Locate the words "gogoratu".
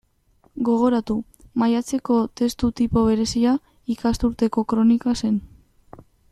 0.69-1.17